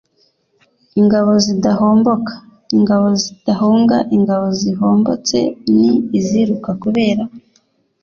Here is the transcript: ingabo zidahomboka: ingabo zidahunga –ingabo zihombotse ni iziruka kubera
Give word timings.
ingabo 0.99 1.31
zidahomboka: 1.45 2.33
ingabo 2.77 3.07
zidahunga 3.21 3.97
–ingabo 4.03 4.47
zihombotse 4.61 5.39
ni 5.77 5.91
iziruka 6.17 6.69
kubera 6.81 7.23